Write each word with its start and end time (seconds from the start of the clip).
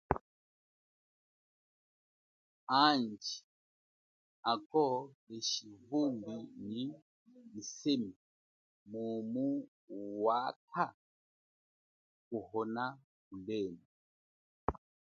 Andji, 2.83 3.35
ako 4.51 4.83
keshi 5.23 5.69
vumbi 5.87 6.35
nyi 6.69 6.85
yisemi 7.51 8.11
mumu 8.91 9.45
wa 10.23 10.41
kha? 10.69 10.85
kuhonakulemba. 12.27 13.87